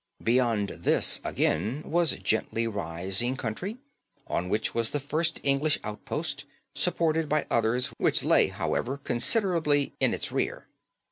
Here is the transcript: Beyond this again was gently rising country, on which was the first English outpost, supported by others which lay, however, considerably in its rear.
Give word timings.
Beyond 0.23 0.69
this 0.69 1.21
again 1.23 1.83
was 1.85 2.13
gently 2.15 2.65
rising 2.65 3.37
country, 3.37 3.77
on 4.25 4.49
which 4.49 4.73
was 4.73 4.89
the 4.89 4.99
first 4.99 5.39
English 5.43 5.77
outpost, 5.83 6.45
supported 6.73 7.29
by 7.29 7.45
others 7.51 7.93
which 7.99 8.23
lay, 8.23 8.47
however, 8.47 8.97
considerably 8.97 9.93
in 9.99 10.15
its 10.15 10.31
rear. 10.31 10.65